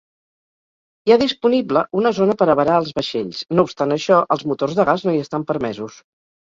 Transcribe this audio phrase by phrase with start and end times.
[1.09, 4.91] Hi ha disponible una zona per avarar els vaixells, no obstant això, els motors de
[4.93, 6.05] gas no hi estan permesos.